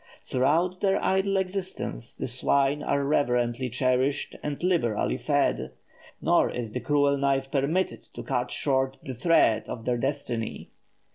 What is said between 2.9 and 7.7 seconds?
reverentially cherished and liberally fed; nor is the cruel knife